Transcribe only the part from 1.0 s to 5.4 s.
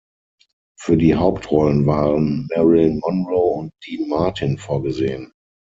Hauptrollen waren Marilyn Monroe und Dean Martin vorgesehen.